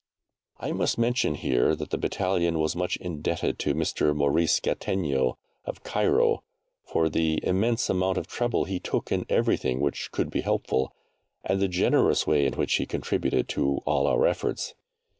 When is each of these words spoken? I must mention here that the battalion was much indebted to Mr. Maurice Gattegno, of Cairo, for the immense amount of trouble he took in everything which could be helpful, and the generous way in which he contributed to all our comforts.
I 0.57 0.71
must 0.71 0.97
mention 0.97 1.35
here 1.35 1.75
that 1.75 1.91
the 1.91 1.97
battalion 1.99 2.57
was 2.57 2.75
much 2.75 2.95
indebted 2.97 3.59
to 3.59 3.75
Mr. 3.75 4.15
Maurice 4.15 4.59
Gattegno, 4.59 5.37
of 5.63 5.83
Cairo, 5.83 6.41
for 6.83 7.07
the 7.07 7.39
immense 7.43 7.87
amount 7.87 8.17
of 8.17 8.25
trouble 8.25 8.65
he 8.65 8.79
took 8.79 9.11
in 9.11 9.27
everything 9.29 9.79
which 9.79 10.09
could 10.11 10.31
be 10.31 10.41
helpful, 10.41 10.91
and 11.45 11.59
the 11.61 11.67
generous 11.67 12.25
way 12.25 12.47
in 12.47 12.53
which 12.53 12.73
he 12.77 12.87
contributed 12.87 13.47
to 13.49 13.77
all 13.85 14.07
our 14.07 14.25
comforts. 14.25 14.73